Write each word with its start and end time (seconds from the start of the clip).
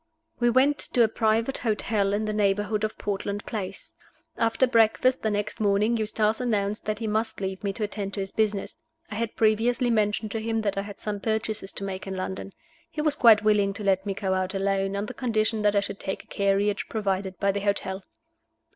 We 0.39 0.49
went 0.49 0.79
to 0.79 1.03
a 1.03 1.07
private 1.07 1.59
hotel 1.59 2.11
in 2.11 2.25
the 2.25 2.33
neighborhood 2.33 2.83
of 2.83 2.97
Portland 2.97 3.45
Place. 3.45 3.93
After 4.35 4.65
breakfast 4.65 5.21
the 5.21 5.29
next 5.29 5.59
morning 5.59 5.95
Eustace 5.95 6.41
announced 6.41 6.85
that 6.85 6.97
he 6.97 7.05
must 7.05 7.39
leave 7.39 7.63
me 7.63 7.71
to 7.73 7.83
attend 7.83 8.15
to 8.15 8.19
his 8.19 8.31
business. 8.31 8.79
I 9.11 9.13
had 9.13 9.35
previously 9.35 9.91
mentioned 9.91 10.31
to 10.31 10.41
him 10.41 10.61
that 10.61 10.75
I 10.75 10.81
had 10.81 11.01
some 11.01 11.19
purchases 11.19 11.71
to 11.73 11.83
make 11.83 12.07
in 12.07 12.15
London. 12.17 12.51
He 12.89 12.99
was 13.03 13.15
quite 13.15 13.43
willing 13.43 13.73
to 13.73 13.83
let 13.83 14.03
me 14.07 14.15
go 14.15 14.33
out 14.33 14.55
alone, 14.55 14.95
on 14.95 15.05
the 15.05 15.13
condition 15.13 15.61
that 15.61 15.75
I 15.75 15.81
should 15.81 15.99
take 15.99 16.23
a 16.23 16.25
carriage 16.25 16.89
provided 16.89 17.39
by 17.39 17.51
the 17.51 17.59
hotel. 17.61 18.03